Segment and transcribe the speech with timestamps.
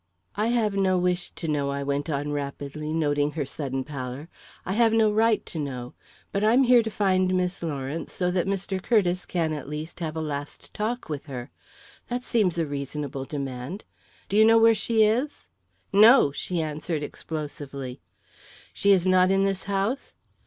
[0.35, 4.29] "I have no wish to know," I went on rapidly, noting her sudden pallor.
[4.65, 5.93] "I have no right to know.
[6.31, 8.81] But I'm here to find Miss Lawrence so that Mr.
[8.81, 11.51] Curtiss can, at least, have a last talk with her.
[12.07, 13.83] That seems a reasonable demand.
[14.27, 15.49] Do you know where she is?"
[15.93, 18.01] "No!" she answered explosively.
[18.73, 20.15] "She is not in this house?"